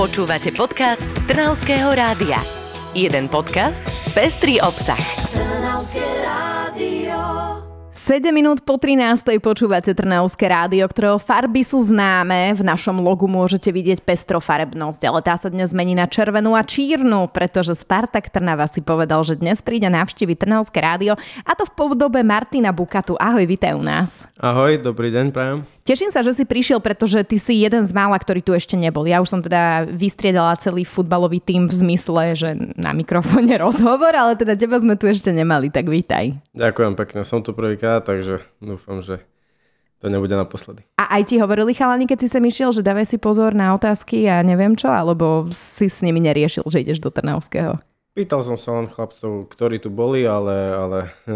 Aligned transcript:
Počúvate 0.00 0.48
podcast 0.56 1.04
Trnavského 1.28 1.92
rádia. 1.92 2.40
Jeden 2.96 3.28
podcast, 3.28 3.84
pestrý 4.16 4.56
obsah. 4.56 4.96
Trnavské 5.28 6.00
rádio. 6.24 7.20
7 7.92 8.32
minút 8.32 8.64
po 8.64 8.80
13. 8.80 9.36
počúvate 9.44 9.92
Trnavské 9.92 10.48
rádio, 10.48 10.88
ktorého 10.88 11.20
farby 11.20 11.60
sú 11.60 11.84
známe. 11.84 12.56
V 12.56 12.64
našom 12.64 12.96
logu 13.04 13.28
môžete 13.28 13.68
vidieť 13.68 14.00
pestrofarebnosť, 14.00 15.04
ale 15.04 15.20
tá 15.20 15.36
sa 15.36 15.52
dnes 15.52 15.68
zmení 15.68 15.92
na 15.92 16.08
červenú 16.08 16.56
a 16.56 16.64
čírnu, 16.64 17.28
pretože 17.28 17.76
Spartak 17.76 18.32
Trnava 18.32 18.72
si 18.72 18.80
povedal, 18.80 19.20
že 19.20 19.36
dnes 19.36 19.60
príde 19.60 19.92
navštíviť 19.92 20.48
Trnavské 20.48 20.80
rádio 20.80 21.20
a 21.44 21.52
to 21.52 21.68
v 21.68 21.76
podobe 21.76 22.24
Martina 22.24 22.72
Bukatu. 22.72 23.20
Ahoj, 23.20 23.44
vítaj 23.44 23.76
u 23.76 23.84
nás. 23.84 24.24
Ahoj, 24.40 24.80
dobrý 24.80 25.12
deň, 25.12 25.26
prajem. 25.28 25.60
Teším 25.90 26.14
sa, 26.14 26.22
že 26.22 26.38
si 26.38 26.46
prišiel, 26.46 26.78
pretože 26.78 27.18
ty 27.26 27.34
si 27.34 27.66
jeden 27.66 27.82
z 27.82 27.90
mála, 27.90 28.14
ktorý 28.14 28.46
tu 28.46 28.54
ešte 28.54 28.78
nebol. 28.78 29.10
Ja 29.10 29.18
už 29.18 29.26
som 29.26 29.42
teda 29.42 29.90
vystriedala 29.90 30.54
celý 30.54 30.86
futbalový 30.86 31.42
tým 31.42 31.66
v 31.66 31.74
zmysle, 31.74 32.38
že 32.38 32.54
na 32.78 32.94
mikrofóne 32.94 33.58
rozhovor, 33.66 34.14
ale 34.14 34.38
teda 34.38 34.54
teba 34.54 34.78
sme 34.78 34.94
tu 34.94 35.10
ešte 35.10 35.34
nemali, 35.34 35.66
tak 35.66 35.90
vítaj. 35.90 36.38
Ďakujem 36.54 36.94
pekne, 36.94 37.26
som 37.26 37.42
tu 37.42 37.50
prvýkrát, 37.58 38.06
takže 38.06 38.38
dúfam, 38.62 39.02
že 39.02 39.18
to 39.98 40.06
nebude 40.06 40.30
naposledy. 40.30 40.86
A 40.94 41.18
aj 41.18 41.34
ti 41.34 41.42
hovorili 41.42 41.74
chalani, 41.74 42.06
keď 42.06 42.22
si 42.22 42.28
sem 42.30 42.44
išiel, 42.46 42.70
že 42.70 42.86
dávaj 42.86 43.10
si 43.10 43.18
pozor 43.18 43.50
na 43.50 43.74
otázky 43.74 44.30
a 44.30 44.46
neviem 44.46 44.78
čo, 44.78 44.94
alebo 44.94 45.50
si 45.50 45.90
s 45.90 46.06
nimi 46.06 46.22
neriešil, 46.22 46.70
že 46.70 46.86
ideš 46.86 47.02
do 47.02 47.10
Trnavského? 47.10 47.82
Pýtal 48.14 48.46
som 48.46 48.54
sa 48.54 48.78
len 48.78 48.86
chlapcov, 48.86 49.50
ktorí 49.50 49.82
tu 49.82 49.90
boli, 49.90 50.22
ale, 50.22 50.54
ale 50.70 50.98
e, 51.26 51.34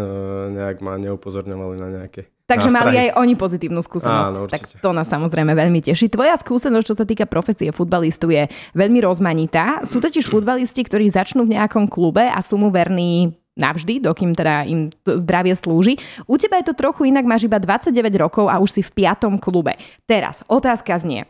nejak 0.55 0.79
ma 0.79 0.95
neupozorňovali 0.95 1.75
na 1.75 1.87
nejaké 1.91 2.31
Takže 2.45 2.69
mali 2.69 3.09
aj 3.09 3.17
oni 3.17 3.33
pozitívnu 3.33 3.81
skúsenosť. 3.81 4.37
Áno, 4.37 4.45
tak 4.45 4.69
to 4.77 4.89
nás 4.93 5.09
samozrejme 5.09 5.57
veľmi 5.57 5.81
teší. 5.81 6.13
Tvoja 6.13 6.37
skúsenosť, 6.37 6.85
čo 6.85 6.95
sa 6.95 7.05
týka 7.05 7.25
profesie 7.25 7.73
futbalistu, 7.73 8.29
je 8.29 8.45
veľmi 8.77 9.01
rozmanitá. 9.01 9.81
Sú 9.81 9.97
totiž 9.97 10.29
futbalisti, 10.29 10.85
ktorí 10.85 11.09
začnú 11.09 11.49
v 11.49 11.57
nejakom 11.57 11.89
klube 11.89 12.21
a 12.21 12.37
sú 12.45 12.61
mu 12.61 12.69
verní 12.69 13.33
navždy, 13.57 14.03
dokým 14.03 14.37
teda 14.37 14.67
im 14.67 14.93
zdravie 15.01 15.57
slúži. 15.57 15.97
U 16.29 16.37
teba 16.37 16.61
je 16.61 16.69
to 16.69 16.77
trochu 16.77 17.09
inak, 17.09 17.25
máš 17.25 17.49
iba 17.49 17.57
29 17.57 17.89
rokov 18.21 18.45
a 18.51 18.61
už 18.61 18.69
si 18.77 18.81
v 18.85 18.93
piatom 18.93 19.41
klube. 19.41 19.79
Teraz, 20.05 20.45
otázka 20.45 21.01
znie. 21.01 21.25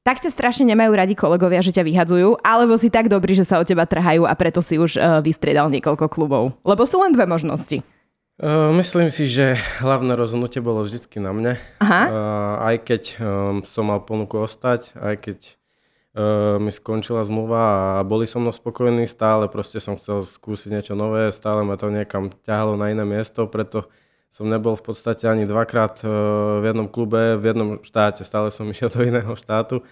Tak 0.00 0.24
ťa 0.24 0.32
strašne 0.32 0.64
nemajú 0.64 0.96
radi 0.96 1.12
kolegovia, 1.12 1.60
že 1.60 1.76
ťa 1.76 1.84
vyhadzujú, 1.84 2.40
alebo 2.40 2.72
si 2.80 2.88
tak 2.88 3.12
dobrý, 3.12 3.36
že 3.36 3.44
sa 3.44 3.60
o 3.60 3.64
teba 3.68 3.84
trhajú 3.84 4.24
a 4.24 4.32
preto 4.32 4.64
si 4.64 4.80
už 4.80 4.96
uh, 4.96 5.20
vystriedal 5.20 5.68
niekoľko 5.68 6.08
klubov. 6.08 6.56
Lebo 6.64 6.88
sú 6.88 7.04
len 7.04 7.12
dve 7.12 7.28
možnosti. 7.28 7.84
Uh, 8.40 8.72
myslím 8.80 9.12
si, 9.12 9.28
že 9.28 9.60
hlavné 9.84 10.16
rozhodnutie 10.16 10.64
bolo 10.64 10.80
vždycky 10.80 11.20
na 11.20 11.36
mne. 11.36 11.52
Aha. 11.76 12.02
Uh, 12.08 12.12
aj 12.72 12.76
keď 12.88 13.02
um, 13.20 13.60
som 13.68 13.84
mal 13.84 14.00
ponuku 14.00 14.40
ostať, 14.40 14.96
aj 14.96 15.14
keď 15.20 15.38
uh, 15.44 16.56
mi 16.56 16.72
skončila 16.72 17.20
zmluva 17.28 18.00
a 18.00 18.00
boli 18.00 18.24
so 18.24 18.40
mnou 18.40 18.56
spokojní, 18.56 19.04
stále 19.04 19.44
proste 19.52 19.76
som 19.76 20.00
chcel 20.00 20.24
skúsiť 20.24 20.72
niečo 20.72 20.96
nové, 20.96 21.28
stále 21.36 21.68
ma 21.68 21.76
to 21.76 21.92
niekam 21.92 22.32
ťahalo 22.48 22.80
na 22.80 22.88
iné 22.88 23.04
miesto, 23.04 23.44
preto 23.44 23.92
som 24.32 24.48
nebol 24.48 24.72
v 24.72 24.88
podstate 24.88 25.28
ani 25.28 25.44
dvakrát 25.44 26.00
v 26.00 26.64
jednom 26.64 26.88
klube, 26.88 27.36
v 27.36 27.44
jednom 27.44 27.70
štáte, 27.84 28.24
stále 28.24 28.48
som 28.48 28.64
išiel 28.72 28.88
do 28.88 29.04
iného 29.04 29.36
štátu 29.36 29.84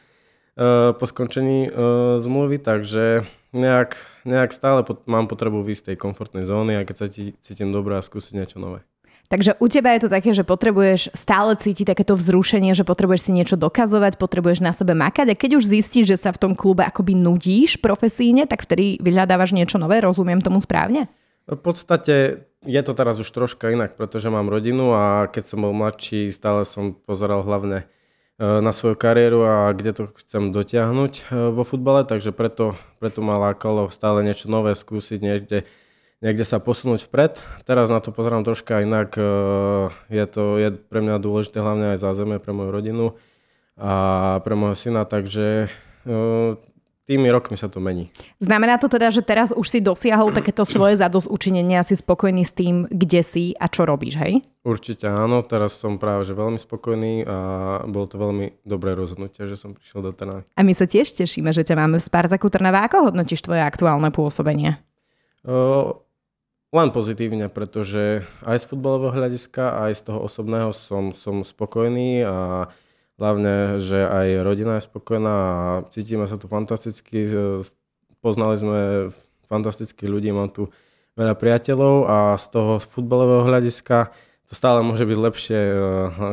po 0.97 1.05
skončení 1.05 1.71
zmluvy, 2.19 2.59
takže 2.65 3.29
nejak, 3.53 3.97
nejak 4.29 4.51
stále 4.53 4.85
pot, 4.85 5.05
mám 5.09 5.29
potrebu 5.31 5.65
výjsť 5.65 5.83
z 5.83 5.89
tej 5.93 5.97
komfortnej 5.97 6.45
zóny 6.45 6.77
a 6.77 6.87
keď 6.87 6.97
sa 6.97 7.07
cítim 7.41 7.73
dobré 7.73 7.97
a 7.97 8.05
skúsiť 8.05 8.33
niečo 8.37 8.59
nové. 8.61 8.85
Takže 9.29 9.61
u 9.61 9.69
teba 9.69 9.93
je 9.93 10.09
to 10.09 10.13
také, 10.13 10.33
že 10.33 10.41
potrebuješ 10.41 11.13
stále 11.13 11.53
cítiť 11.53 11.93
takéto 11.93 12.17
vzrušenie, 12.17 12.73
že 12.73 12.81
potrebuješ 12.81 13.29
si 13.29 13.33
niečo 13.37 13.61
dokazovať, 13.61 14.17
potrebuješ 14.17 14.65
na 14.65 14.73
sebe 14.73 14.97
makať 14.97 15.29
a 15.29 15.37
keď 15.37 15.61
už 15.61 15.69
zistíš, 15.69 16.09
že 16.09 16.17
sa 16.17 16.33
v 16.33 16.41
tom 16.41 16.53
klube 16.57 16.81
akoby 16.81 17.13
nudíš 17.13 17.77
profesíne, 17.77 18.49
tak 18.49 18.65
vtedy 18.65 18.97
vyhľadávaš 19.05 19.53
niečo 19.53 19.77
nové, 19.77 20.01
rozumiem 20.01 20.41
tomu 20.41 20.65
správne? 20.65 21.13
V 21.45 21.61
podstate 21.61 22.49
je 22.65 22.81
to 22.81 22.93
teraz 22.97 23.21
už 23.21 23.29
troška 23.29 23.69
inak, 23.69 24.01
pretože 24.01 24.33
mám 24.33 24.49
rodinu 24.49 24.97
a 24.97 25.29
keď 25.29 25.45
som 25.45 25.61
bol 25.61 25.77
mladší, 25.77 26.33
stále 26.33 26.65
som 26.65 26.97
pozeral 26.97 27.45
hlavne 27.45 27.85
na 28.39 28.71
svoju 28.71 28.95
kariéru 28.95 29.43
a 29.43 29.75
kde 29.75 29.91
to 29.91 30.03
chcem 30.23 30.55
dotiahnuť 30.55 31.13
e, 31.19 31.23
vo 31.51 31.67
futbale, 31.67 32.07
takže 32.07 32.31
preto, 32.31 32.79
preto 33.03 33.19
ma 33.19 33.35
lákalo 33.35 33.91
stále 33.91 34.23
niečo 34.23 34.47
nové 34.47 34.79
skúsiť, 34.79 35.19
niekde, 35.19 35.67
niekde 36.23 36.45
sa 36.47 36.63
posunúť 36.63 37.03
vpred. 37.11 37.43
Teraz 37.67 37.91
na 37.91 37.99
to 37.99 38.15
pozerám 38.15 38.47
troška 38.47 38.87
inak. 38.87 39.19
E, 39.19 39.27
je 40.15 40.25
to 40.31 40.55
je 40.63 40.71
pre 40.71 41.03
mňa 41.03 41.19
dôležité 41.19 41.59
hlavne 41.59 41.99
aj 41.99 42.03
zázemie 42.07 42.39
pre 42.39 42.55
moju 42.55 42.71
rodinu 42.71 43.07
a 43.75 44.39
pre 44.47 44.55
môjho 44.55 44.79
syna, 44.79 45.03
takže 45.03 45.71
tými 47.09 47.33
rokmi 47.33 47.57
sa 47.57 47.73
to 47.73 47.81
mení. 47.81 48.13
Znamená 48.37 48.77
to 48.77 48.93
teda, 48.93 49.09
že 49.09 49.25
teraz 49.25 49.49
už 49.57 49.65
si 49.65 49.81
dosiahol 49.81 50.29
takéto 50.37 50.69
svoje 50.69 51.01
zadosť 51.01 51.33
učinenia, 51.33 51.81
si 51.81 51.97
spokojný 51.97 52.45
s 52.45 52.53
tým, 52.53 52.85
kde 52.93 53.25
si 53.25 53.45
a 53.57 53.65
čo 53.65 53.89
robíš, 53.89 54.21
hej? 54.21 54.45
Určite 54.61 55.09
áno, 55.09 55.41
teraz 55.41 55.81
som 55.81 55.97
práve 55.97 56.29
že 56.29 56.37
veľmi 56.37 56.61
spokojný 56.61 57.25
a 57.25 57.37
bolo 57.89 58.05
to 58.05 58.21
veľmi 58.21 58.61
dobré 58.69 58.93
rozhodnutie, 58.93 59.49
že 59.49 59.57
som 59.57 59.73
prišiel 59.73 60.05
do 60.05 60.13
Trnavy. 60.13 60.45
A 60.53 60.61
my 60.61 60.77
sa 60.77 60.85
tiež 60.85 61.17
tešíme, 61.17 61.49
že 61.57 61.65
ťa 61.65 61.81
máme 61.81 61.97
v 61.97 62.05
Spartaku 62.05 62.53
Trnava. 62.53 62.85
Ako 62.85 63.09
hodnotíš 63.09 63.41
tvoje 63.49 63.65
aktuálne 63.65 64.13
pôsobenie? 64.13 64.77
O, 65.49 66.05
len 66.69 66.93
pozitívne, 66.93 67.49
pretože 67.49 68.29
aj 68.45 68.61
z 68.61 68.65
futbalového 68.69 69.17
hľadiska, 69.17 69.89
aj 69.89 69.93
z 69.97 70.13
toho 70.13 70.29
osobného 70.29 70.77
som, 70.77 71.17
som 71.17 71.41
spokojný 71.41 72.29
a 72.29 72.69
Hlavne, 73.19 73.83
že 73.83 73.99
aj 73.99 74.47
rodina 74.47 74.79
je 74.79 74.87
spokojná 74.87 75.35
a 75.35 75.59
cítime 75.91 76.31
sa 76.31 76.39
tu 76.39 76.47
fantasticky. 76.47 77.27
Poznali 78.23 78.55
sme 78.59 78.81
fantastických 79.51 80.07
ľudí, 80.07 80.31
mám 80.31 80.55
tu 80.55 80.71
veľa 81.19 81.35
priateľov 81.35 81.97
a 82.07 82.17
z 82.39 82.45
toho 82.55 82.73
futbalového 82.79 83.43
hľadiska 83.51 84.15
to 84.49 84.57
stále 84.57 84.81
môže 84.81 85.05
byť 85.05 85.19
lepšie 85.21 85.61
e, 85.61 85.77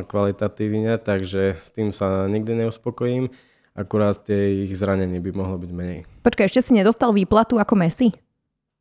kvalitatívne, 0.08 0.96
takže 1.04 1.60
s 1.60 1.68
tým 1.76 1.92
sa 1.92 2.32
nikdy 2.32 2.64
neuspokojím. 2.64 3.28
Akurát 3.76 4.16
tie 4.24 4.64
ich 4.64 4.72
zranenie 4.72 5.20
by 5.20 5.36
mohlo 5.36 5.60
byť 5.60 5.72
menej. 5.76 6.08
Počkaj, 6.24 6.48
ešte 6.48 6.64
si 6.64 6.72
nedostal 6.80 7.12
výplatu 7.12 7.60
ako 7.60 7.76
Messi? 7.76 8.16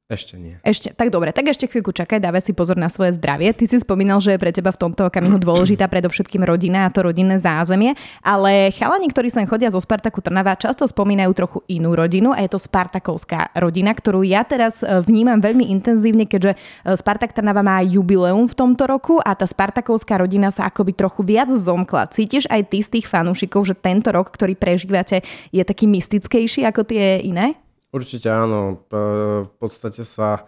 Ešte 0.05 0.37
nie. 0.37 0.61
Ešte, 0.61 0.93
tak 0.93 1.09
dobre, 1.09 1.33
tak 1.33 1.49
ešte 1.49 1.65
chvíľku 1.65 1.89
čakaj, 1.97 2.21
dávaj 2.21 2.45
si 2.45 2.53
pozor 2.53 2.77
na 2.77 2.93
svoje 2.93 3.17
zdravie. 3.17 3.57
Ty 3.57 3.65
si 3.65 3.81
spomínal, 3.81 4.21
že 4.21 4.37
je 4.37 4.43
pre 4.43 4.53
teba 4.53 4.69
v 4.69 4.77
tomto 4.77 5.09
okamihu 5.09 5.41
dôležitá 5.41 5.89
predovšetkým 5.89 6.45
rodina 6.45 6.85
a 6.85 6.93
to 6.93 7.09
rodinné 7.09 7.41
zázemie, 7.41 7.97
ale 8.21 8.69
chalani, 8.77 9.09
ktorí 9.09 9.33
sem 9.33 9.49
chodia 9.49 9.73
zo 9.73 9.81
Spartaku 9.81 10.21
Trnava, 10.21 10.61
často 10.61 10.85
spomínajú 10.85 11.33
trochu 11.33 11.59
inú 11.73 11.97
rodinu 11.97 12.37
a 12.37 12.45
je 12.45 12.53
to 12.53 12.61
Spartakovská 12.61 13.57
rodina, 13.57 13.97
ktorú 13.97 14.21
ja 14.29 14.45
teraz 14.45 14.85
e, 14.85 15.01
vnímam 15.01 15.41
veľmi 15.41 15.73
intenzívne, 15.73 16.29
keďže 16.29 16.53
e, 16.53 16.59
Spartak 17.01 17.33
Trnava 17.33 17.65
má 17.65 17.81
jubileum 17.81 18.45
v 18.45 18.53
tomto 18.61 18.85
roku 18.85 19.25
a 19.25 19.33
tá 19.33 19.49
Spartakovská 19.49 20.21
rodina 20.21 20.53
sa 20.53 20.69
akoby 20.69 20.93
trochu 20.93 21.25
viac 21.25 21.49
zomkla. 21.49 22.13
Cítiš 22.13 22.45
aj 22.53 22.61
ty 22.69 22.85
z 22.85 23.01
tých 23.01 23.09
fanúšikov, 23.09 23.65
že 23.65 23.73
tento 23.73 24.13
rok, 24.13 24.37
ktorý 24.37 24.53
prežívate, 24.53 25.25
je 25.49 25.65
taký 25.65 25.89
mystickejší 25.89 26.69
ako 26.69 26.85
tie 26.85 27.25
iné? 27.25 27.64
Určite 27.95 28.27
áno. 28.27 28.83
V 28.91 29.55
podstate 29.63 30.03
sa 30.03 30.43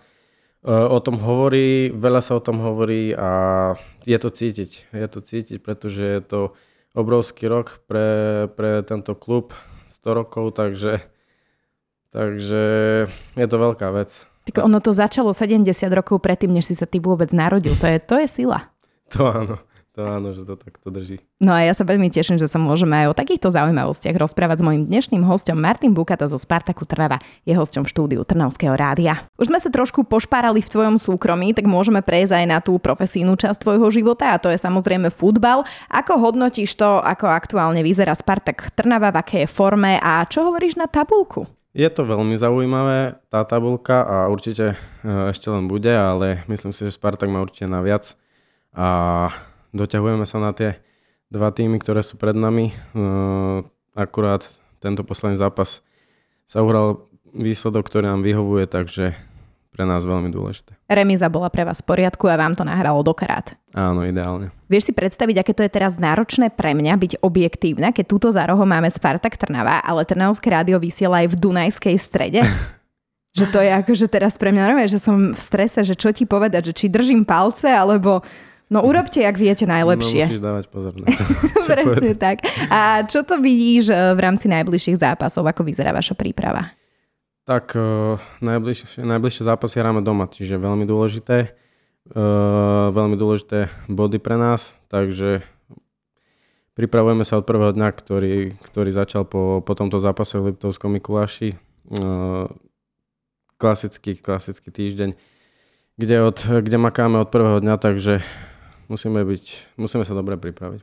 e, 0.66 0.74
o 0.74 0.98
tom 0.98 1.22
hovorí, 1.22 1.94
veľa 1.94 2.18
sa 2.18 2.34
o 2.34 2.42
tom 2.42 2.58
hovorí 2.58 3.14
a 3.14 3.30
je 4.02 4.18
to 4.18 4.34
cítiť. 4.34 4.90
Je 4.90 5.06
to 5.06 5.22
cítiť, 5.22 5.62
pretože 5.62 6.02
je 6.02 6.20
to 6.26 6.40
obrovský 6.98 7.46
rok 7.46 7.86
pre, 7.86 8.50
pre 8.50 8.82
tento 8.82 9.14
klub, 9.14 9.54
100 10.02 10.18
rokov, 10.18 10.58
takže, 10.58 11.06
takže 12.10 12.64
je 13.38 13.46
to 13.46 13.56
veľká 13.62 13.94
vec. 13.94 14.26
Tak 14.50 14.66
ono 14.66 14.82
to 14.82 14.90
začalo 14.90 15.30
70 15.30 15.70
rokov 15.94 16.18
predtým, 16.18 16.50
než 16.50 16.66
si 16.66 16.74
sa 16.74 16.90
ty 16.90 16.98
vôbec 16.98 17.30
narodil. 17.30 17.78
To 17.78 17.86
je, 17.86 17.98
to 18.02 18.16
je 18.18 18.26
sila. 18.26 18.60
To 19.14 19.22
áno. 19.22 19.62
To 19.96 20.04
áno, 20.04 20.36
že 20.36 20.44
to 20.44 20.60
takto 20.60 20.92
drží. 20.92 21.24
No 21.40 21.56
a 21.56 21.64
ja 21.64 21.72
sa 21.72 21.80
veľmi 21.80 22.12
teším, 22.12 22.36
že 22.36 22.52
sa 22.52 22.60
môžeme 22.60 22.92
aj 23.00 23.06
o 23.08 23.16
takýchto 23.16 23.48
zaujímavostiach 23.48 24.12
rozprávať 24.12 24.60
s 24.60 24.66
mojim 24.68 24.82
dnešným 24.84 25.24
hostom 25.24 25.56
Martin 25.56 25.96
Bukata 25.96 26.28
zo 26.28 26.36
Spartaku 26.36 26.84
Trnava. 26.84 27.16
Je 27.48 27.56
hostom 27.56 27.88
štúdiu 27.88 28.20
Trnavského 28.20 28.76
rádia. 28.76 29.24
Už 29.40 29.48
sme 29.48 29.56
sa 29.56 29.72
trošku 29.72 30.04
pošpárali 30.04 30.60
v 30.60 30.68
tvojom 30.68 31.00
súkromí, 31.00 31.56
tak 31.56 31.64
môžeme 31.64 32.04
prejsť 32.04 32.44
aj 32.44 32.44
na 32.44 32.60
tú 32.60 32.76
profesijnú 32.76 33.40
časť 33.40 33.56
tvojho 33.56 33.88
života 33.88 34.36
a 34.36 34.40
to 34.40 34.52
je 34.52 34.60
samozrejme 34.60 35.08
futbal. 35.08 35.64
Ako 35.88 36.20
hodnotíš 36.20 36.76
to, 36.76 37.00
ako 37.00 37.32
aktuálne 37.32 37.80
vyzerá 37.80 38.12
Spartak 38.12 38.76
Trnava, 38.76 39.08
v 39.16 39.24
akej 39.24 39.40
je 39.44 39.48
forme 39.48 39.96
a 39.96 40.28
čo 40.28 40.44
hovoríš 40.44 40.76
na 40.76 40.92
tabulku? 40.92 41.48
Je 41.72 41.88
to 41.88 42.04
veľmi 42.04 42.36
zaujímavé, 42.36 43.16
tá 43.32 43.48
tabulka 43.48 44.04
a 44.04 44.16
určite 44.28 44.76
e, 44.76 45.32
ešte 45.32 45.48
len 45.48 45.64
bude, 45.64 45.92
ale 45.92 46.44
myslím 46.52 46.76
si, 46.76 46.84
že 46.84 47.00
Spartak 47.00 47.32
má 47.32 47.40
určite 47.40 47.64
na 47.64 47.80
viac. 47.80 48.12
A 48.76 49.28
doťahujeme 49.76 50.24
sa 50.24 50.40
na 50.40 50.56
tie 50.56 50.80
dva 51.28 51.52
týmy, 51.52 51.78
ktoré 51.78 52.00
sú 52.00 52.16
pred 52.16 52.34
nami. 52.34 52.72
Akurát 53.92 54.48
tento 54.80 55.04
posledný 55.04 55.36
zápas 55.36 55.84
sa 56.48 56.62
uhral 56.64 57.06
výsledok, 57.36 57.86
ktorý 57.86 58.08
nám 58.08 58.24
vyhovuje, 58.24 58.64
takže 58.70 59.12
pre 59.76 59.84
nás 59.84 60.08
veľmi 60.08 60.32
dôležité. 60.32 60.72
Remiza 60.88 61.28
bola 61.28 61.52
pre 61.52 61.68
vás 61.68 61.84
v 61.84 61.92
poriadku 61.92 62.24
a 62.32 62.40
vám 62.40 62.56
to 62.56 62.64
nahralo 62.64 63.04
dokrát. 63.04 63.52
Áno, 63.76 64.08
ideálne. 64.08 64.48
Vieš 64.72 64.88
si 64.88 64.92
predstaviť, 64.96 65.36
aké 65.44 65.52
to 65.52 65.60
je 65.60 65.68
teraz 65.68 66.00
náročné 66.00 66.48
pre 66.48 66.72
mňa 66.72 66.96
byť 66.96 67.12
objektívna, 67.20 67.92
keď 67.92 68.04
túto 68.08 68.28
za 68.32 68.48
rohom 68.48 68.64
máme 68.64 68.88
Spartak 68.88 69.36
Trnava, 69.36 69.84
ale 69.84 70.08
Trnavské 70.08 70.48
rádio 70.48 70.80
vysiela 70.80 71.20
aj 71.20 71.36
v 71.36 71.36
Dunajskej 71.36 71.96
strede? 72.00 72.40
že 73.36 73.44
to 73.52 73.60
je 73.60 73.68
akože 73.68 74.08
teraz 74.08 74.40
pre 74.40 74.48
mňa 74.48 74.62
normálne, 74.64 74.88
že 74.88 74.96
som 74.96 75.36
v 75.36 75.40
strese, 75.40 75.84
že 75.84 75.92
čo 75.92 76.08
ti 76.08 76.24
povedať, 76.24 76.72
že 76.72 76.76
či 76.80 76.86
držím 76.88 77.28
palce, 77.28 77.68
alebo 77.68 78.24
No 78.66 78.82
urobte, 78.82 79.22
ak 79.22 79.38
viete 79.38 79.62
najlepšie. 79.62 80.26
No 80.26 80.30
musíš 80.30 80.42
dávať 80.42 80.64
pozor 80.66 80.92
na 80.98 81.06
to. 81.06 81.22
Presne 81.70 82.12
tak. 82.18 82.42
A 82.66 83.06
čo 83.06 83.22
to 83.22 83.38
vidíš 83.38 83.94
eh, 83.94 84.14
v 84.14 84.18
rámci 84.18 84.50
najbližších 84.50 84.98
zápasov? 84.98 85.46
Ako 85.46 85.62
vyzerá 85.62 85.94
vaša 85.94 86.18
príprava? 86.18 86.74
Tak 87.46 87.78
uh, 87.78 88.18
najbližšie, 88.42 89.06
najbližšie 89.06 89.46
zápasy 89.46 89.78
hráme 89.78 90.02
doma, 90.02 90.26
čiže 90.26 90.58
veľmi 90.58 90.82
dôležité. 90.82 91.54
Uh, 92.10 92.90
veľmi 92.90 93.14
dôležité 93.14 93.70
body 93.86 94.18
pre 94.18 94.34
nás, 94.34 94.74
takže 94.90 95.46
pripravujeme 96.74 97.22
sa 97.22 97.38
od 97.38 97.46
prvého 97.46 97.70
dňa, 97.70 97.88
ktorý, 97.94 98.58
ktorý 98.66 98.90
začal 98.90 99.30
po, 99.30 99.62
po 99.62 99.72
tomto 99.78 100.02
zápase 100.02 100.42
v 100.42 100.50
Liptovskom 100.50 100.90
Mikuláši. 100.90 101.54
Uh, 101.86 102.50
klasický, 103.62 104.18
klasický 104.18 104.74
týždeň, 104.74 105.14
kde, 105.96 106.16
od, 106.26 106.42
kde 106.42 106.76
makáme 106.82 107.22
od 107.22 107.30
prvého 107.30 107.62
dňa, 107.62 107.74
takže 107.78 108.26
musíme, 108.90 109.22
byť, 109.22 109.76
musíme 109.78 110.04
sa 110.06 110.14
dobre 110.14 110.34
pripraviť. 110.40 110.82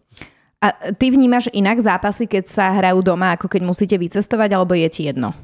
A 0.64 0.96
ty 0.96 1.12
vnímaš 1.12 1.52
inak 1.52 1.84
zápasy, 1.84 2.24
keď 2.24 2.48
sa 2.48 2.72
hrajú 2.72 3.04
doma, 3.04 3.36
ako 3.36 3.52
keď 3.52 3.62
musíte 3.68 3.96
vycestovať, 4.00 4.50
alebo 4.56 4.72
je 4.72 4.88
ti 4.88 5.04
jedno? 5.12 5.36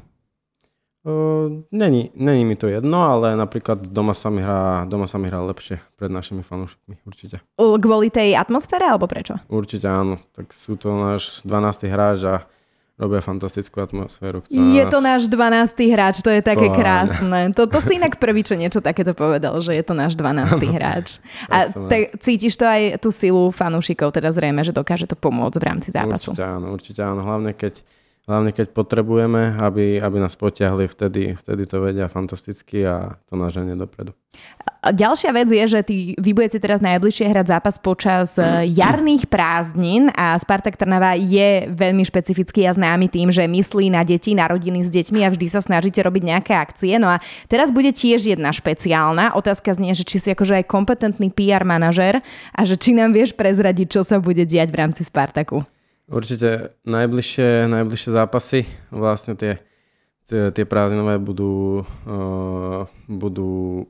Uh, 1.00 1.64
není, 1.72 2.12
není 2.12 2.44
mi 2.44 2.56
to 2.56 2.68
jedno, 2.68 3.08
ale 3.08 3.32
napríklad 3.32 3.88
doma 3.88 4.12
sa 4.12 4.28
mi 4.28 4.44
hrá, 4.44 4.84
doma 4.84 5.08
sa 5.08 5.16
mi 5.16 5.32
hrá 5.32 5.40
lepšie 5.48 5.80
pred 5.96 6.12
našimi 6.12 6.44
fanúšikmi, 6.44 7.00
určite. 7.08 7.40
Kvôli 7.56 8.12
tej 8.12 8.36
atmosfére, 8.36 8.84
alebo 8.84 9.08
prečo? 9.08 9.40
Určite 9.48 9.88
áno, 9.88 10.20
tak 10.36 10.52
sú 10.52 10.76
to 10.76 10.92
náš 10.92 11.40
12. 11.48 11.88
hráč 11.88 12.20
a 12.28 12.44
robia 13.00 13.24
fantastickú 13.24 13.80
atmosféru. 13.80 14.44
Je 14.52 14.84
nás... 14.84 14.92
to 14.92 14.98
náš 15.00 15.22
12. 15.32 15.72
hráč, 15.88 16.20
to 16.20 16.28
je 16.28 16.44
také 16.44 16.68
to, 16.68 16.76
krásne. 16.76 17.56
To, 17.56 17.64
to 17.64 17.80
si 17.80 17.96
inak 17.96 18.20
prví, 18.20 18.44
čo 18.44 18.60
niečo 18.60 18.84
takéto 18.84 19.16
povedal, 19.16 19.56
že 19.64 19.72
je 19.72 19.80
to 19.80 19.96
náš 19.96 20.12
12. 20.20 20.60
hráč. 20.76 21.24
A 21.48 21.64
te, 21.66 22.12
cítiš 22.20 22.60
to 22.60 22.68
aj 22.68 23.00
tú 23.00 23.08
silu 23.08 23.48
fanúšikov, 23.48 24.12
teda 24.12 24.28
zrejme, 24.36 24.60
že 24.60 24.76
dokáže 24.76 25.08
to 25.08 25.16
pomôcť 25.16 25.56
v 25.56 25.64
rámci 25.64 25.88
zápasu. 25.88 26.36
Určite 26.36 26.44
áno, 26.44 26.66
určite 26.76 27.00
áno. 27.00 27.24
Hlavne 27.24 27.56
keď 27.56 27.80
hlavne 28.30 28.54
keď 28.54 28.70
potrebujeme, 28.70 29.58
aby, 29.58 29.98
aby 29.98 30.16
nás 30.22 30.38
potiahli, 30.38 30.86
vtedy, 30.86 31.34
vtedy 31.34 31.66
to 31.66 31.82
vedia 31.82 32.06
fantasticky 32.06 32.86
a 32.86 33.18
to 33.26 33.34
naženie 33.34 33.74
dopredu. 33.74 34.14
Ďalšia 34.80 35.30
vec 35.36 35.52
je, 35.52 35.64
že 35.68 35.80
ty, 35.84 35.96
vy 36.16 36.32
budete 36.32 36.56
teraz 36.56 36.80
najbližšie 36.80 37.28
hrať 37.28 37.52
zápas 37.52 37.76
počas 37.76 38.40
e, 38.40 38.64
jarných 38.72 39.28
prázdnin 39.28 40.08
a 40.16 40.32
Spartak 40.40 40.80
Trnava 40.80 41.20
je 41.20 41.68
veľmi 41.68 42.00
špecifický 42.00 42.64
a 42.64 42.72
známy 42.72 43.12
tým, 43.12 43.28
že 43.28 43.44
myslí 43.44 43.92
na 43.92 44.08
deti, 44.08 44.32
na 44.32 44.48
rodiny 44.48 44.88
s 44.88 44.88
deťmi 44.88 45.20
a 45.20 45.28
vždy 45.28 45.52
sa 45.52 45.60
snažíte 45.60 46.00
robiť 46.00 46.22
nejaké 46.24 46.56
akcie. 46.56 46.96
No 46.96 47.12
a 47.12 47.20
teraz 47.44 47.68
bude 47.76 47.92
tiež 47.92 48.32
jedna 48.32 48.56
špeciálna. 48.56 49.36
Otázka 49.36 49.76
znie, 49.76 49.92
že 49.92 50.08
či 50.08 50.16
si 50.16 50.32
akože 50.32 50.64
aj 50.64 50.72
kompetentný 50.72 51.28
PR 51.28 51.68
manažer 51.68 52.24
a 52.56 52.60
že 52.64 52.80
či 52.80 52.96
nám 52.96 53.12
vieš 53.12 53.36
prezradiť, 53.36 54.00
čo 54.00 54.00
sa 54.00 54.16
bude 54.16 54.48
diať 54.48 54.72
v 54.72 54.80
rámci 54.80 55.04
Spartaku. 55.04 55.60
Určite 56.08 56.72
najbližšie, 56.88 57.68
najbližšie 57.68 58.10
zápasy, 58.16 58.64
vlastne 58.88 59.36
tie, 59.36 59.60
tie, 60.24 60.48
tie 60.56 60.64
prázdninové 60.64 61.20
budú, 61.20 61.84
uh, 61.84 62.88
budú 63.06 63.84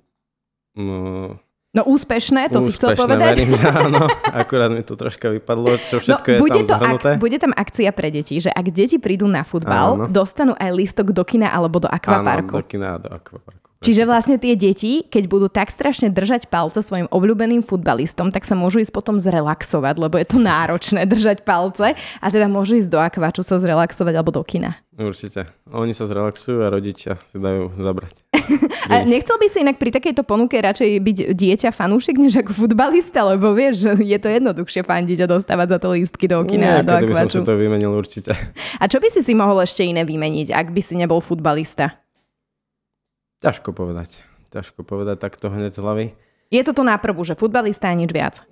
uh, 0.79 1.35
No 1.71 1.87
úspešné, 1.87 2.51
to 2.51 2.59
úspešné, 2.59 2.67
si 2.67 2.71
chcel 2.75 2.91
povedať. 2.99 3.47
Verím, 3.47 3.55
áno, 3.63 4.11
akurát 4.43 4.75
mi 4.75 4.83
to 4.83 4.99
troška 4.99 5.31
vypadlo, 5.31 5.79
čo 5.79 6.03
no, 6.03 6.19
všetko 6.19 6.27
no, 6.27 6.35
je 6.35 6.41
bude 6.43 6.61
tam 6.67 6.81
to 6.99 7.07
Ak, 7.07 7.23
bude 7.23 7.39
tam 7.39 7.53
akcia 7.55 7.91
pre 7.95 8.11
deti, 8.11 8.43
že 8.43 8.51
ak 8.51 8.75
deti 8.75 8.99
prídu 8.99 9.31
na 9.31 9.47
futbal, 9.47 9.95
áno. 9.95 10.05
dostanú 10.11 10.59
aj 10.59 10.71
lístok 10.75 11.15
do 11.15 11.23
kina 11.23 11.47
alebo 11.47 11.79
do 11.79 11.87
akvaparku. 11.87 12.59
Áno, 12.59 12.67
do 12.67 12.67
kina 12.67 12.87
a 12.91 12.97
do 12.99 13.15
akvaparku. 13.15 13.70
Čiže 13.81 14.05
vlastne 14.05 14.37
tie 14.37 14.61
deti, 14.61 15.09
keď 15.09 15.25
budú 15.25 15.49
tak 15.49 15.73
strašne 15.73 16.13
držať 16.13 16.53
palce 16.53 16.85
svojim 16.85 17.09
obľúbeným 17.09 17.65
futbalistom, 17.65 18.29
tak 18.29 18.45
sa 18.45 18.53
môžu 18.53 18.85
ísť 18.85 18.93
potom 18.93 19.17
zrelaxovať, 19.17 19.97
lebo 19.97 20.21
je 20.21 20.29
to 20.29 20.37
náročné 20.37 21.09
držať 21.09 21.49
palce 21.49 21.97
a 21.97 22.27
teda 22.29 22.45
môžu 22.45 22.77
ísť 22.77 22.93
do 22.93 23.01
akváču 23.01 23.41
sa 23.41 23.57
zrelaxovať 23.57 24.13
alebo 24.13 24.37
do 24.37 24.45
kina. 24.45 24.77
Určite. 25.01 25.49
Oni 25.73 25.97
sa 25.97 26.05
zrelaxujú 26.05 26.61
a 26.61 26.69
rodičia 26.69 27.17
si 27.33 27.41
dajú 27.41 27.73
zabrať. 27.81 28.21
a 28.93 29.01
nechcel 29.09 29.41
by 29.41 29.49
si 29.49 29.65
inak 29.65 29.81
pri 29.81 29.97
takejto 29.97 30.29
ponuke 30.29 30.61
radšej 30.61 31.01
byť 31.01 31.19
dieťa 31.33 31.73
fanúšik, 31.73 32.21
než 32.21 32.37
ako 32.37 32.53
futbalista, 32.53 33.25
lebo 33.25 33.57
vieš, 33.57 33.89
že 33.89 33.91
je 33.97 34.19
to 34.21 34.29
jednoduchšie 34.29 34.85
fandiť 34.85 35.25
a 35.25 35.27
dostávať 35.41 35.73
za 35.73 35.79
to 35.81 35.97
lístky 35.97 36.29
do 36.29 36.45
kina 36.45 36.69
Nie, 36.69 36.77
a 36.77 36.85
do 36.85 36.93
akváču. 37.01 37.17
by 37.17 37.33
som 37.33 37.33
si 37.33 37.49
to 37.49 37.57
vymenil 37.57 37.97
určite. 37.97 38.37
A 38.77 38.85
čo 38.85 39.01
by 39.01 39.09
si 39.09 39.25
si 39.25 39.33
mohol 39.33 39.65
ešte 39.65 39.89
iné 39.89 40.05
vymeniť, 40.05 40.53
ak 40.53 40.69
by 40.69 40.85
si 40.85 41.01
nebol 41.01 41.25
futbalista? 41.25 41.97
Ťažko 43.41 43.73
povedať. 43.73 44.21
Ťažko 44.53 44.85
povedať 44.85 45.17
takto 45.17 45.49
hneď 45.49 45.73
z 45.73 45.81
hlavy. 45.81 46.07
Je 46.53 46.61
to 46.61 46.77
tu 46.77 46.83
na 46.85 47.01
prvú, 47.01 47.25
že 47.25 47.39
futbalista 47.39 47.89
a 47.89 47.97
nič 47.97 48.13
viac? 48.13 48.45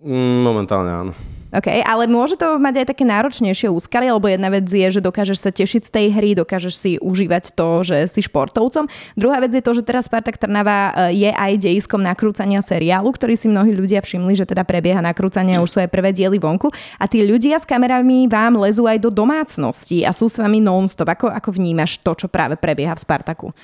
Mm, 0.00 0.40
momentálne 0.40 0.90
áno. 0.90 1.12
OK, 1.54 1.70
ale 1.70 2.10
môže 2.10 2.34
to 2.34 2.58
mať 2.58 2.82
aj 2.82 2.86
také 2.90 3.06
náročnejšie 3.06 3.70
úskaly, 3.70 4.10
lebo 4.10 4.26
jedna 4.26 4.50
vec 4.50 4.66
je, 4.66 4.88
že 4.90 4.98
dokážeš 4.98 5.38
sa 5.38 5.54
tešiť 5.54 5.86
z 5.86 5.90
tej 5.94 6.06
hry, 6.10 6.34
dokážeš 6.34 6.74
si 6.74 6.90
užívať 6.98 7.54
to, 7.54 7.86
že 7.86 8.10
si 8.10 8.26
športovcom. 8.26 8.90
Druhá 9.14 9.38
vec 9.38 9.54
je 9.54 9.62
to, 9.62 9.70
že 9.70 9.86
teraz 9.86 10.10
Spartak 10.10 10.34
Trnava 10.34 10.90
e, 10.90 11.22
je 11.22 11.30
aj 11.30 11.62
dejiskom 11.62 12.02
nakrúcania 12.02 12.58
seriálu, 12.58 13.06
ktorý 13.14 13.38
si 13.38 13.46
mnohí 13.46 13.70
ľudia 13.70 14.02
všimli, 14.02 14.34
že 14.34 14.50
teda 14.50 14.66
prebieha 14.66 14.98
nakrúcanie, 14.98 15.62
už 15.62 15.70
sú 15.70 15.78
aj 15.78 15.94
prvé 15.94 16.10
diely 16.10 16.42
vonku. 16.42 16.74
A 16.98 17.06
tí 17.06 17.22
ľudia 17.22 17.62
s 17.62 17.68
kamerami 17.70 18.26
vám 18.26 18.58
lezú 18.58 18.90
aj 18.90 18.98
do 18.98 19.14
domácnosti 19.14 20.02
a 20.02 20.10
sú 20.10 20.26
s 20.26 20.42
vami 20.42 20.58
non-stop. 20.58 21.06
Ako, 21.06 21.30
ako 21.30 21.54
vnímaš 21.54 22.02
to, 22.02 22.18
čo 22.18 22.26
práve 22.26 22.58
prebieha 22.58 22.98
v 22.98 23.04
Spartaku? 23.06 23.54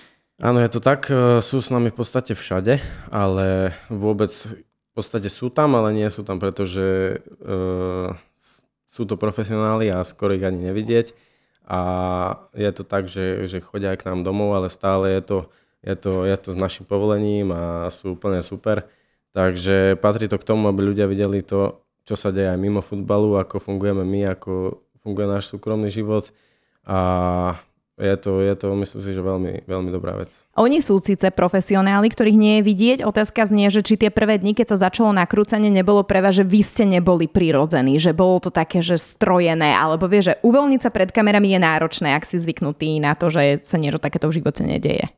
Áno, 0.41 0.57
je 0.65 0.73
to 0.73 0.81
tak. 0.81 1.13
E, 1.13 1.45
sú 1.45 1.61
s 1.61 1.69
nami 1.69 1.93
v 1.93 2.01
podstate 2.01 2.33
všade, 2.33 2.81
ale 3.13 3.77
vôbec 3.93 4.33
v 4.33 4.93
podstate 4.97 5.29
sú 5.29 5.53
tam, 5.53 5.77
ale 5.77 5.93
nie 5.93 6.09
sú 6.09 6.27
tam, 6.27 6.43
pretože 6.43 7.21
uh, 7.47 8.11
sú 8.91 9.07
to 9.07 9.15
profesionáli 9.15 9.87
a 9.87 10.03
skoro 10.03 10.35
ich 10.35 10.43
ani 10.43 10.67
nevidieť. 10.67 11.15
A 11.71 11.81
je 12.59 12.67
to 12.75 12.83
tak, 12.83 13.07
že, 13.07 13.47
že 13.47 13.63
chodia 13.63 13.95
aj 13.95 14.03
k 14.03 14.07
nám 14.11 14.27
domov, 14.27 14.59
ale 14.59 14.67
stále 14.67 15.15
je 15.15 15.23
to, 15.23 15.39
je, 15.87 15.95
to, 15.95 16.13
je 16.27 16.37
to 16.43 16.49
s 16.51 16.59
našim 16.59 16.83
povolením 16.91 17.55
a 17.55 17.87
sú 17.95 18.19
úplne 18.19 18.43
super. 18.43 18.91
Takže 19.31 19.95
patrí 20.03 20.27
to 20.27 20.43
k 20.43 20.49
tomu, 20.51 20.67
aby 20.67 20.83
ľudia 20.83 21.07
videli 21.07 21.47
to, 21.47 21.87
čo 22.03 22.19
sa 22.19 22.35
deje 22.35 22.51
aj 22.51 22.59
mimo 22.59 22.83
futbalu, 22.83 23.39
ako 23.39 23.63
fungujeme 23.63 24.03
my, 24.03 24.35
ako 24.35 24.83
funguje 25.07 25.27
náš 25.31 25.55
súkromný 25.55 25.87
život. 25.95 26.35
A 26.83 27.55
je 28.01 28.17
to, 28.17 28.41
je 28.41 28.55
to, 28.57 28.67
myslím 28.73 29.01
si, 29.05 29.11
že 29.13 29.21
veľmi, 29.21 29.53
veľmi 29.69 29.91
dobrá 29.93 30.17
vec. 30.17 30.33
Oni 30.57 30.81
sú 30.81 30.97
síce 31.05 31.29
profesionáli, 31.29 32.09
ktorých 32.09 32.41
nie 32.41 32.55
je 32.59 32.63
vidieť. 32.65 32.99
Otázka 33.05 33.45
znie, 33.45 33.69
že 33.69 33.85
či 33.85 34.01
tie 34.01 34.09
prvé 34.09 34.41
dni, 34.41 34.57
keď 34.57 34.73
sa 34.75 34.89
začalo 34.89 35.13
nakrúcanie, 35.13 35.69
nebolo 35.69 36.01
pre 36.01 36.25
vás, 36.25 36.41
že 36.41 36.49
vy 36.49 36.65
ste 36.65 36.89
neboli 36.89 37.29
prirodzení, 37.29 38.01
že 38.01 38.17
bolo 38.17 38.41
to 38.41 38.49
také, 38.49 38.81
že 38.81 38.97
strojené, 38.97 39.77
alebo 39.77 40.09
vie, 40.09 40.25
že 40.25 40.41
uvoľniť 40.41 40.81
sa 40.81 40.91
pred 40.91 41.13
kamerami 41.13 41.53
je 41.53 41.61
náročné, 41.61 42.17
ak 42.17 42.25
si 42.25 42.41
zvyknutý 42.41 42.97
na 43.05 43.13
to, 43.13 43.29
že 43.29 43.61
sa 43.69 43.77
niečo 43.77 44.01
takéto 44.01 44.33
v 44.33 44.41
živote 44.41 44.65
nedeje. 44.65 45.13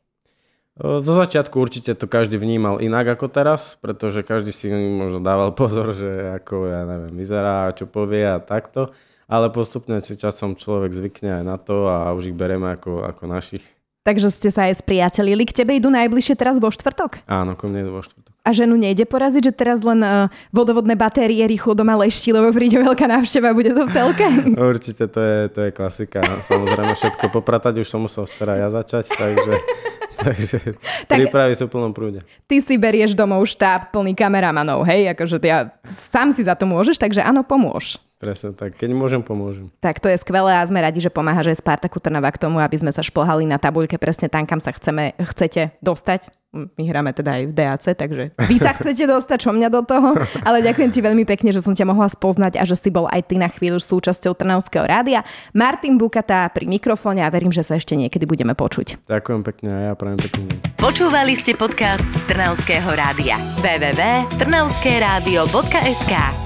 Zo 0.83 1.15
začiatku 1.15 1.61
určite 1.61 1.93
to 1.93 2.09
každý 2.09 2.41
vnímal 2.41 2.81
inak 2.81 3.15
ako 3.15 3.29
teraz, 3.29 3.77
pretože 3.79 4.25
každý 4.27 4.51
si 4.51 4.73
možno 4.73 5.23
dával 5.23 5.55
pozor, 5.61 5.95
že 5.95 6.35
ako, 6.43 6.67
ja 6.67 6.83
neviem, 6.83 7.15
vyzerá, 7.15 7.71
čo 7.79 7.87
povie 7.87 8.27
a 8.27 8.43
takto 8.43 8.91
ale 9.33 9.49
postupne 9.49 9.97
si 10.05 10.21
časom 10.21 10.53
človek 10.53 10.93
zvykne 10.93 11.41
aj 11.41 11.45
na 11.49 11.57
to 11.57 11.89
a 11.89 12.13
už 12.13 12.29
ich 12.29 12.37
bereme 12.37 12.77
ako, 12.77 13.09
ako 13.09 13.25
našich. 13.25 13.65
Takže 14.03 14.29
ste 14.35 14.51
sa 14.53 14.69
aj 14.69 14.83
spriatelili. 14.83 15.47
K 15.47 15.63
tebe 15.63 15.79
idú 15.79 15.89
najbližšie 15.89 16.35
teraz 16.35 16.59
vo 16.59 16.69
štvrtok? 16.69 17.25
Áno, 17.31 17.55
ko 17.55 17.71
mne 17.71 17.87
vo 17.89 18.03
štvrtok. 18.03 18.35
A 18.43 18.51
ženu 18.51 18.75
nejde 18.75 19.07
poraziť, 19.07 19.49
že 19.49 19.53
teraz 19.55 19.87
len 19.87 20.03
uh, 20.03 20.27
vodovodné 20.51 20.99
batérie 20.99 21.47
rýchlo 21.47 21.79
doma 21.79 21.95
leští, 21.95 22.35
lebo 22.35 22.51
príde 22.51 22.83
veľká 22.83 23.07
návšteva 23.07 23.55
bude 23.55 23.71
to 23.71 23.87
v 23.87 23.91
telke? 23.95 24.27
Určite, 24.75 25.07
to 25.07 25.21
je, 25.23 25.39
to 25.55 25.61
je 25.63 25.71
klasika. 25.71 26.19
Samozrejme 26.43 26.93
všetko 26.99 27.31
popratať, 27.31 27.79
už 27.79 27.87
som 27.87 28.03
musel 28.03 28.27
včera 28.27 28.59
ja 28.59 28.67
začať, 28.75 29.15
takže, 29.15 29.55
takže 30.27 30.59
tak, 31.07 31.23
prípravy 31.23 31.55
sú 31.55 31.71
v 31.71 31.79
plnom 31.79 31.95
prúde. 31.95 32.19
Ty 32.51 32.59
si 32.59 32.75
berieš 32.75 33.15
domov 33.15 33.47
štáb 33.47 33.95
plný 33.95 34.19
kameramanov, 34.19 34.83
hej? 34.91 35.15
Akože 35.15 35.39
ja 35.47 35.71
sám 35.87 36.35
si 36.35 36.43
za 36.43 36.59
to 36.59 36.67
môžeš, 36.67 36.99
takže 36.99 37.23
áno, 37.23 37.47
pomôž. 37.47 38.03
Presne 38.23 38.55
tak, 38.55 38.79
keď 38.79 38.95
môžem, 38.95 39.19
pomôžem. 39.19 39.67
Tak 39.83 39.99
to 39.99 40.07
je 40.07 40.15
skvelé 40.23 40.55
a 40.55 40.63
sme 40.63 40.79
radi, 40.79 41.03
že 41.03 41.11
pomáha, 41.11 41.43
že 41.43 41.59
Spartaku 41.59 41.99
Trnava 41.99 42.31
k 42.31 42.39
tomu, 42.39 42.63
aby 42.63 42.79
sme 42.79 42.95
sa 42.95 43.03
šplhali 43.03 43.51
na 43.51 43.59
tabuľke 43.59 43.99
presne 43.99 44.31
tam, 44.31 44.47
kam 44.47 44.63
sa 44.63 44.71
chceme, 44.71 45.19
chcete 45.19 45.75
dostať. 45.83 46.31
My 46.53 46.85
hráme 46.87 47.11
teda 47.17 47.33
aj 47.41 47.47
v 47.49 47.53
DAC, 47.57 47.97
takže 47.99 48.31
vy 48.47 48.61
sa 48.63 48.77
chcete 48.79 49.11
dostať, 49.11 49.43
čo 49.43 49.51
mňa 49.57 49.69
do 49.73 49.81
toho. 49.83 50.15
Ale 50.47 50.63
ďakujem 50.63 50.95
ti 50.95 51.03
veľmi 51.03 51.27
pekne, 51.27 51.51
že 51.51 51.59
som 51.65 51.75
ťa 51.75 51.83
mohla 51.89 52.07
spoznať 52.07 52.61
a 52.61 52.65
že 52.69 52.77
si 52.79 52.93
bol 52.95 53.11
aj 53.11 53.27
ty 53.27 53.43
na 53.43 53.51
chvíľu 53.51 53.83
súčasťou 53.83 54.39
Trnavského 54.39 54.87
rádia. 54.87 55.27
Martin 55.51 55.99
Bukata 55.99 56.47
pri 56.55 56.71
mikrofóne 56.71 57.27
a 57.27 57.33
verím, 57.33 57.51
že 57.51 57.67
sa 57.67 57.75
ešte 57.75 57.99
niekedy 57.99 58.23
budeme 58.29 58.55
počuť. 58.55 59.03
Ďakujem 59.11 59.43
pekne 59.51 59.69
a 59.73 59.79
ja 59.91 59.99
prajem 59.99 60.23
pekne. 60.23 60.47
Počúvali 60.79 61.35
ste 61.35 61.59
podcast 61.59 62.07
Trnavského 62.31 62.87
rádia. 62.95 63.35
www.trnavskeradio.sk 63.65 66.42